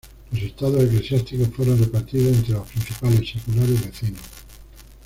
Los 0.31 0.41
estados 0.41 0.81
eclesiásticos 0.83 1.49
fueron 1.49 1.77
repartidos 1.77 2.35
entre 2.35 2.53
los 2.55 2.67
principados 2.69 3.17
seculares 3.19 3.85
vecinos. 3.85 4.21